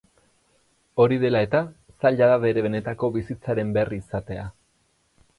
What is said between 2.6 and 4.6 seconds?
benetako bizitzaren berri izatea.